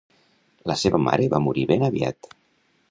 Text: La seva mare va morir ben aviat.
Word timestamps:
La 0.71 0.77
seva 0.83 1.01
mare 1.09 1.29
va 1.35 1.43
morir 1.49 1.67
ben 1.73 1.87
aviat. 1.91 2.33